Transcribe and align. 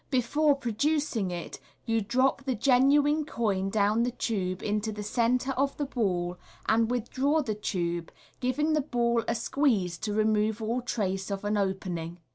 Be 0.09 0.19
fore 0.21 0.55
producing 0.55 1.29
it, 1.29 1.59
you 1.85 2.01
drop 2.01 2.43
the 2.45 2.55
genuine 2.55 3.23
coin 3.23 3.69
down 3.69 4.01
the 4.01 4.09
tube 4.09 4.63
into 4.63 4.91
the 4.91 5.03
centre 5.03 5.51
of 5.51 5.77
the 5.77 5.85
ball, 5.85 6.39
and 6.65 6.89
withdraw 6.89 7.43
the 7.43 7.53
tube, 7.53 8.11
giving 8.39 8.73
the 8.73 8.81
ball 8.81 9.23
a 9.27 9.35
squeeze 9.35 9.99
to 9.99 10.11
MODERN 10.13 10.33
MA 10.33 10.39
GIC. 10.39 10.59
199 10.59 10.65
remove 10.65 10.71
all 10.71 10.81
trace 10.81 11.29
of 11.29 11.45
an 11.45 11.55
opening. 11.55 12.17